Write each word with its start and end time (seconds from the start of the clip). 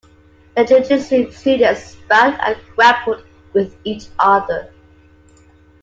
The 0.55 0.63
jujitsu 0.63 1.31
students 1.31 1.81
sparred 1.91 2.35
and 2.43 2.57
grappled 2.75 3.23
with 3.53 3.77
each 3.83 4.07
other. 4.17 4.73